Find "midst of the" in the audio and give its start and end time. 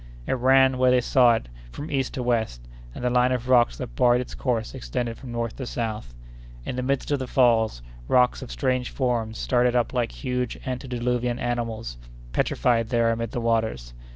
6.81-7.27